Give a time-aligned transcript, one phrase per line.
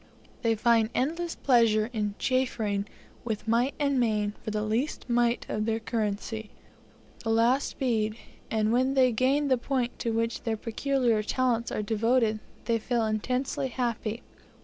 [0.41, 2.87] They find endless pleasure in chaffering
[3.23, 6.49] with might and main for the least mite of their currency
[7.23, 8.17] the last bead;
[8.49, 13.05] and when they gain the point to which their peculiar talents are devoted, they feel
[13.05, 14.23] intensely happy.